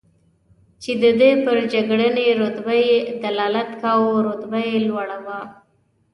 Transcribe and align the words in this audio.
چې 0.81 0.91
د 1.01 1.03
ده 1.19 1.29
پر 1.45 1.57
جګړنۍ 1.73 2.27
رتبه 2.41 2.75
یې 2.87 2.97
دلالت 3.23 3.69
کاوه، 3.81 4.15
رتبه 4.27 4.59
یې 4.67 4.77
لوړه 4.87 5.17
وه. 5.25 5.39